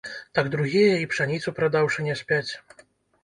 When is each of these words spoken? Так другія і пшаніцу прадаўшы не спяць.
Так 0.37 0.47
другія 0.53 0.95
і 1.01 1.05
пшаніцу 1.11 1.53
прадаўшы 1.59 2.05
не 2.09 2.15
спяць. 2.25 2.51